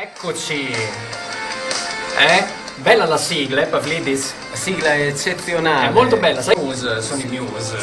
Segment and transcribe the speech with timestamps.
[0.00, 0.68] Eccoci!
[2.18, 2.44] Eh?
[2.76, 4.32] Bella la sigla, eh, Pavlidis?
[4.48, 5.88] La sigla è eccezionale.
[5.88, 6.54] È molto bella, sai?
[6.54, 7.76] Muse, sono i Muse.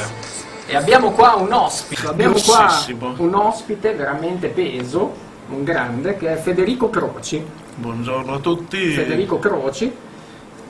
[0.66, 2.08] E abbiamo qua un ospite.
[2.08, 2.86] Abbiamo qua
[3.18, 5.14] un ospite veramente peso,
[5.50, 7.46] un grande, che è Federico Croci.
[7.76, 8.92] Buongiorno a tutti.
[8.94, 9.94] Federico Croci,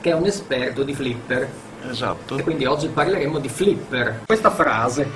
[0.00, 1.48] che è un esperto di flipper.
[1.88, 2.38] Esatto.
[2.38, 4.22] E quindi oggi parleremo di flipper.
[4.26, 5.08] Questa frase.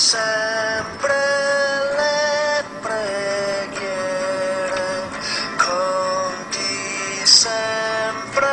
[0.00, 1.12] Sempre
[1.94, 3.84] le preghiere,
[5.58, 8.48] conti sempre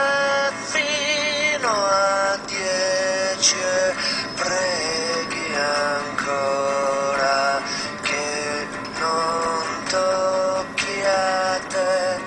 [0.65, 3.95] fino a dieci e
[4.35, 5.55] preghi
[5.95, 7.61] ancora
[8.01, 8.67] che
[8.99, 12.19] non tocchi a te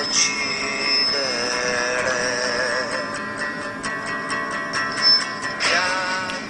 [0.00, 0.56] decidere.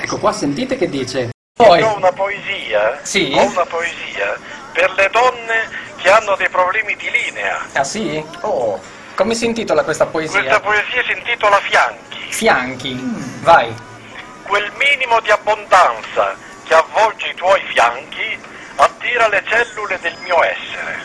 [0.02, 1.30] Ecco qua, sentite che dice.
[1.58, 3.32] Poi, Ho una poesia, Sì?
[3.36, 4.38] ho una poesia
[4.72, 7.58] per le donne che hanno dei problemi di linea.
[7.72, 8.24] ah sì?
[8.42, 8.80] Oh,
[9.16, 10.60] come si intitola questa Questa poesia?
[10.60, 12.26] poesia si intitola Fianchi.
[12.30, 12.96] Fianchi.
[13.40, 13.74] Vai.
[14.44, 18.38] Quel minimo di abbondanza che avvolge i tuoi fianchi
[18.76, 20.96] attira le cellule del mio essere.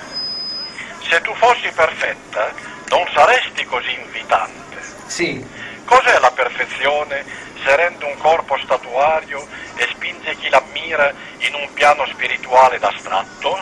[1.10, 2.52] Se tu fossi perfetta,
[2.90, 4.78] non saresti così invitante.
[5.08, 5.44] Sì.
[5.86, 7.26] Cos'è la perfezione
[7.66, 9.45] se rende un corpo statuario
[10.04, 13.58] spinge chi l'ammira in un piano spirituale ed astratto?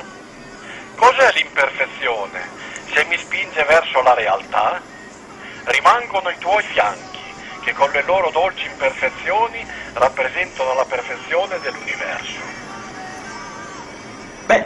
[0.95, 2.59] Cos'è l'imperfezione
[2.92, 4.81] se mi spinge verso la realtà?
[5.66, 7.20] Rimangono i tuoi fianchi
[7.61, 12.39] che con le loro dolci imperfezioni rappresentano la perfezione dell'universo.
[14.48, 14.66] Beh,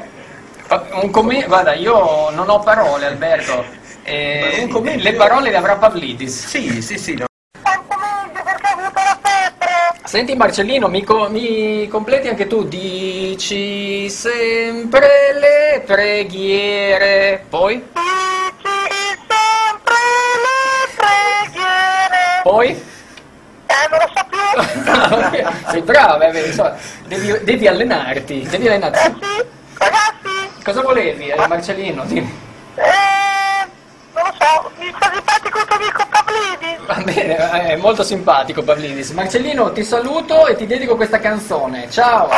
[1.02, 3.66] un commento, guarda, io non ho parole, Alberto.
[4.04, 6.45] Eh, Un commento- le parole le avrà Pavlidis.
[6.48, 7.16] Sì, sì, sì.
[7.16, 7.26] no.
[10.16, 12.64] Senti Marcellino, mi, co- mi completi anche tu.
[12.64, 17.45] Dici sempre le preghiere.
[17.49, 17.83] Poi?
[17.92, 18.71] sempre
[20.39, 22.42] le preghiere.
[22.43, 22.70] Poi?
[22.70, 25.67] Eh, non lo so più.
[25.71, 26.75] Sei brava, eh, insomma,
[27.08, 28.48] devi, devi allenarti.
[28.49, 28.98] Devi allenarti.
[29.20, 29.43] Sì,
[29.80, 32.05] ragazzi, Cosa volevi, eh, Marcellino?
[32.05, 32.39] Dimmi.
[32.75, 33.67] eh,
[34.14, 36.75] non lo so, mi sta simpatico il tuo amico Pavlidis.
[36.86, 37.36] Va bene,
[37.68, 39.12] è molto simpatico Pavlidis.
[39.12, 41.90] Marcellino, ti saluto e ti dedico questa canzone.
[41.90, 42.30] Ciao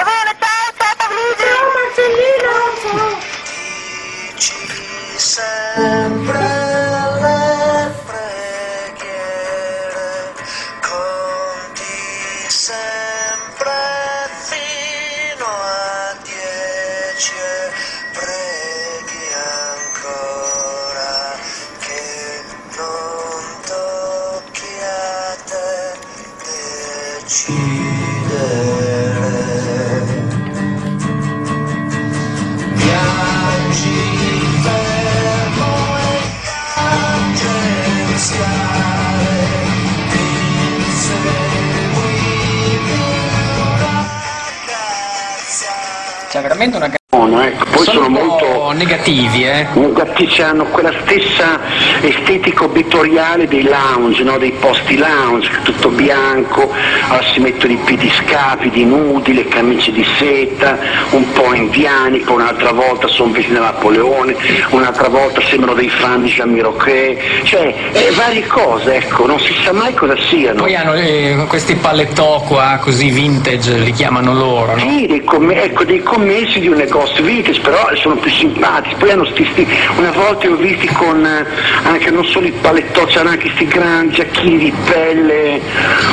[46.67, 46.67] cazzata.
[46.67, 47.66] C'è veramente una Buono, ecco.
[47.77, 49.67] Poi sono, po' molto negativi, eh.
[49.73, 51.59] negativi, hanno quella stessa
[52.01, 54.37] estetica obitoriale dei lounge, no?
[54.39, 56.71] dei posti lounge, tutto bianco,
[57.07, 60.77] allora si mettono i piedi scapidi, nudi, le camicie di seta,
[61.11, 64.35] un po' indiani, poi un'altra volta sono vestiti da Napoleone,
[64.69, 69.53] un'altra volta sembrano dei fan di Jean Miroquet, cioè eh, varie cose, ecco, non si
[69.63, 70.63] sa mai cosa siano.
[70.63, 74.79] Poi hanno eh, questi pallettò qua, così vintage, li chiamano loro, no?
[74.79, 78.95] Sì, dei, ecco, dei commessi di un negozio vintage, però sono più simpatici.
[78.95, 79.67] Poi hanno sti, sti-
[79.97, 81.45] una volta li ho visti con eh,
[81.83, 85.59] anche non solo i palettò, c'erano anche questi grandi giacchini di pelle,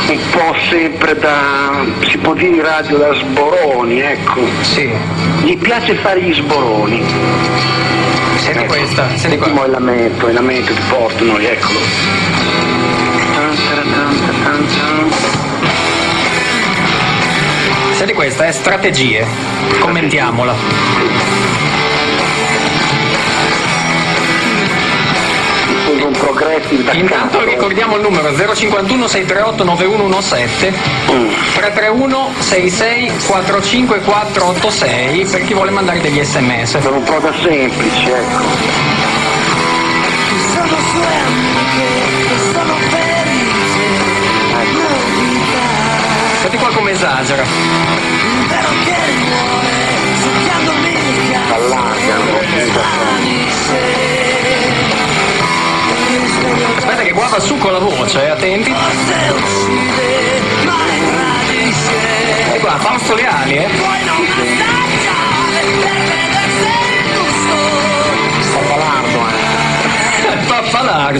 [0.08, 4.40] un po' sempre da, si può dire in radio, da sboroni, ecco.
[4.62, 4.90] Sì.
[5.44, 7.04] Gli piace fare gli sboroni.
[8.38, 9.46] Senti questa, senti qua.
[9.46, 11.78] Ultimo elemento, elemento di porto noi, eccolo.
[17.92, 19.24] Senti questa, è strategie.
[19.78, 21.23] Commentiamola.
[26.34, 27.50] Progressive da Intanto cavolo.
[27.50, 30.72] ricordiamo il numero 051 638 9117
[31.12, 31.28] Mm.
[31.54, 36.78] 331 66 45 486 per chi vuole mandare degli sms.
[36.80, 38.42] Sono un po' da semplici, ecco.
[42.52, 42.74] Sono
[46.42, 47.42] Senti qua come esagera.
[48.84, 48.96] che
[50.80, 53.13] mica, Allargano.
[57.16, 58.70] Va su con la voce, eh, attenti.
[58.70, 58.76] Ne
[61.46, 62.58] tradisce.
[62.60, 64.73] qua, Fausto Leali, eh?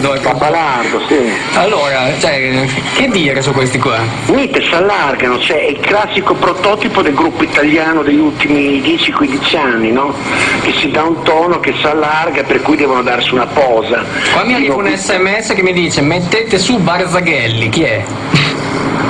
[0.01, 0.29] Pappalardo, ecco.
[0.29, 1.33] Papalardo, sì.
[1.53, 3.99] Allora, cioè, che dire su questi qua?
[4.27, 9.91] Niente, si allargano, cioè è il classico prototipo del gruppo italiano degli ultimi 10-15 anni,
[9.91, 10.13] no?
[10.61, 14.03] Che si dà un tono, che si allarga, per cui devono darsi una posa.
[14.33, 18.03] Qua mi arriva un sms che mi dice mettete su Barzaghelli, chi è?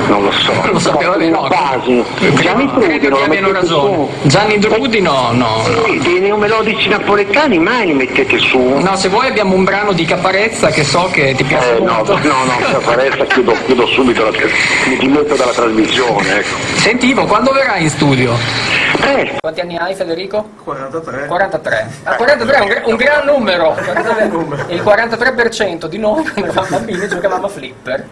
[0.08, 0.52] Non lo so.
[0.52, 1.42] Non lo sapevo, vabbè, no.
[1.48, 2.04] Quasi.
[2.40, 3.94] Gianni Credo Trudi che non lo abbiano ragione.
[4.22, 4.28] su.
[4.28, 5.84] Gianni Drudi no, no, no.
[5.84, 8.58] Sì, dei neomelodici napoletani mai li mettete su?
[8.58, 11.94] No, se vuoi abbiamo un brano di Caparezza che so che ti piace Eh, no,
[11.94, 12.16] molto.
[12.18, 14.30] no, no, Caparezza chiudo, chiudo subito, la,
[14.86, 16.56] mi dimetto dalla trasmissione, ecco.
[16.76, 18.32] Senti Ivo, quando verrai in studio?
[19.02, 20.50] Eh, Quanti anni hai Federico?
[20.64, 21.26] 43.
[21.26, 21.90] 43.
[22.04, 23.76] Ah, 43 è un, un gran numero.
[24.68, 28.06] Il 43% di noi quando eravamo bambini giocavamo a flipper.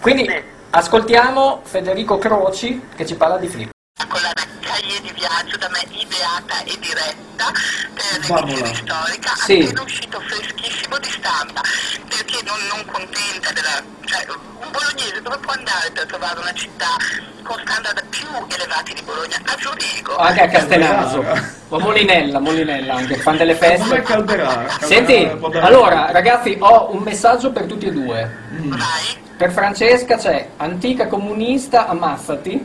[0.00, 0.30] Quindi
[0.76, 3.72] ascoltiamo Federico Croci che ci parla di flipper.
[4.08, 7.46] con la cahier di viaggio da me ideata e diretta
[7.94, 9.60] per l'edizione storica Sì.
[9.62, 11.60] appena uscito freschissimo di stampa
[12.08, 16.96] perché non, non contenta della cioè un bolognese dove può andare per trovare una città
[17.44, 21.24] con standard più elevati di Bologna a Zurigo Anche a Castenaso.
[21.68, 24.02] O Molinella, Molinella anche, fan delle Come feste.
[24.02, 24.66] Calderà?
[24.80, 25.30] Senti,
[25.60, 28.30] allora ragazzi ho un messaggio per tutti e due.
[28.62, 32.64] vai Per Francesca c'è antica comunista, ammazzati.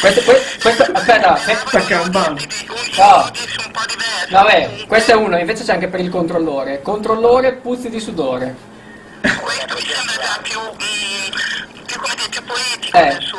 [0.00, 1.32] questo, que- questo, aspetta,
[2.02, 2.26] un, No.
[2.28, 3.72] un un
[4.30, 6.82] vabbè, questo è uno, invece c'è anche per il controllore.
[6.82, 8.54] Controllore puzzi di sudore.
[9.20, 13.02] questo mi sembra già più, mm, più come dire più poetico Eh.
[13.04, 13.38] nel suo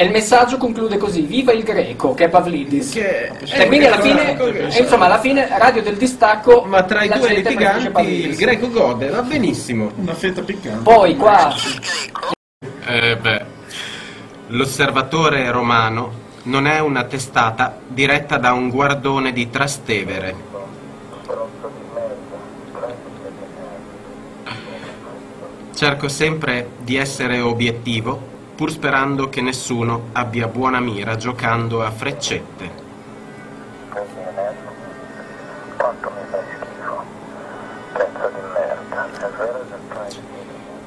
[0.00, 2.92] E il messaggio conclude così: Viva il greco, che è Pavlidis.
[2.92, 6.62] Che- E quindi alla fine, e insomma, alla fine, Radio del Distacco.
[6.62, 9.90] Ma tra i due litiganti il greco gode, va benissimo.
[9.96, 10.82] Una fetta piccante.
[10.82, 12.30] Poi qua, greco
[12.86, 13.44] Eh beh,
[14.48, 20.46] l'osservatore romano non è una testata diretta da un guardone di Trastevere.
[25.74, 32.86] Cerco sempre di essere obiettivo, pur sperando che nessuno abbia buona mira giocando a freccette.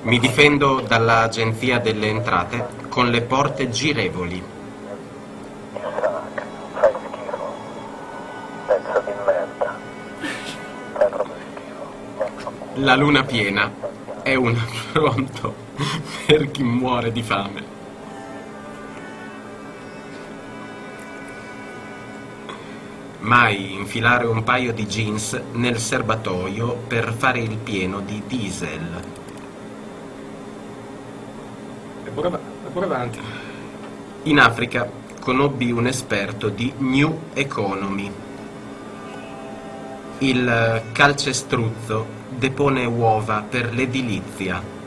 [0.01, 4.43] Mi difendo dall'Agenzia delle Entrate con le porte girevoli.
[12.73, 13.71] La luna piena
[14.23, 15.60] è un affronto
[16.25, 17.79] per chi muore di fame.
[23.19, 29.19] Mai infilare un paio di jeans nel serbatoio per fare il pieno di diesel.
[32.03, 33.19] e pure, e pure avanti.
[34.23, 34.89] In Africa
[35.19, 38.11] conobbi un esperto di New Economy.
[40.19, 44.79] Il calcestruzzo depone uova per l'edilizia.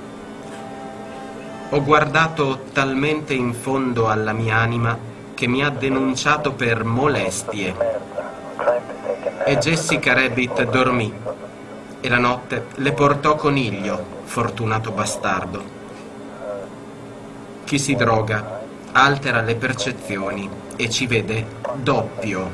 [1.74, 4.96] Ho guardato talmente in fondo alla mia anima
[5.34, 7.74] che mi ha denunciato per molestie.
[9.44, 11.12] E Jessica Rabbit dormì
[12.00, 15.64] e la notte le portò coniglio, fortunato bastardo.
[17.64, 18.60] Chi si droga
[18.92, 21.44] altera le percezioni e ci vede
[21.82, 22.52] doppio.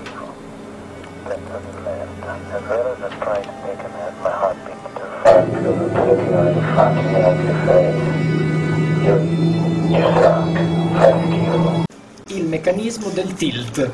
[12.29, 13.91] Il meccanismo del tilt.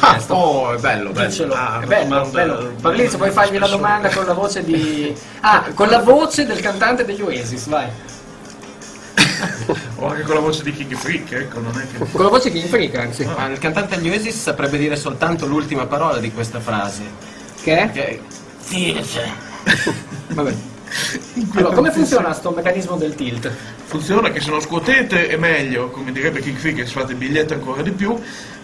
[0.00, 1.54] Ah, oh, è bello, bello.
[1.54, 2.72] Ah, è bello, domanda- bello.
[2.80, 5.14] Fabrizio, puoi fargli la domanda con la voce di.
[5.40, 7.88] Ah, con la voce del cantante degli Oasis, vai.
[9.96, 12.10] O anche con la voce di King Freak, ecco, non è che...
[12.10, 13.24] Con la voce di Freak, anzi.
[13.24, 17.02] Ma il cantante degli Oasis saprebbe dire soltanto l'ultima parola di questa frase.
[17.62, 17.90] Che?
[17.92, 18.20] Che
[20.28, 20.54] Vabbè.
[21.54, 23.50] Allora, come funziona sto meccanismo del tilt?
[23.84, 27.82] Funziona che se non scuotete è meglio, come direbbe King si fate i biglietti ancora
[27.82, 28.18] di più,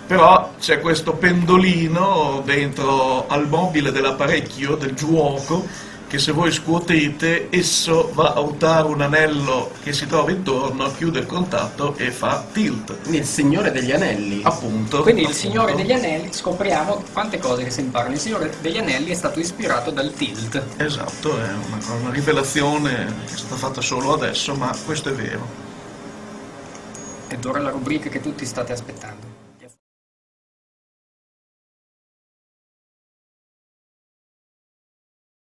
[0.07, 5.67] però c'è questo pendolino dentro al mobile dell'apparecchio, del giuoco,
[6.15, 11.19] che se voi scuotete esso va a urtare un anello che si trova intorno, chiude
[11.19, 12.97] il contatto e fa tilt.
[13.09, 14.41] il signore degli anelli.
[14.45, 15.03] Appunto.
[15.03, 15.49] Quindi il appunto.
[15.49, 18.15] Signore degli Anelli, scopriamo quante cose che si imparano.
[18.15, 20.63] Il Signore degli Anelli è stato ispirato dal tilt.
[20.77, 25.45] Esatto, è una, una rivelazione che è stata fatta solo adesso, ma questo è vero.
[27.27, 29.34] Ed ora la rubrica che tutti state aspettando.